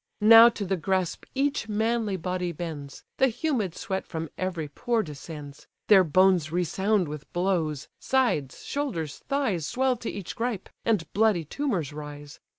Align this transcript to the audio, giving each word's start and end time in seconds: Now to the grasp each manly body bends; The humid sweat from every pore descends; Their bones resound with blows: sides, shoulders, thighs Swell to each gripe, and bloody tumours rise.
Now 0.23 0.49
to 0.49 0.65
the 0.65 0.77
grasp 0.77 1.25
each 1.35 1.69
manly 1.69 2.17
body 2.17 2.51
bends; 2.51 3.03
The 3.17 3.27
humid 3.27 3.75
sweat 3.75 4.07
from 4.07 4.31
every 4.35 4.67
pore 4.67 5.03
descends; 5.03 5.67
Their 5.89 6.03
bones 6.03 6.51
resound 6.51 7.07
with 7.07 7.31
blows: 7.33 7.87
sides, 7.99 8.65
shoulders, 8.65 9.19
thighs 9.29 9.67
Swell 9.67 9.95
to 9.97 10.09
each 10.09 10.35
gripe, 10.35 10.69
and 10.85 11.05
bloody 11.13 11.45
tumours 11.45 11.93
rise. 11.93 12.39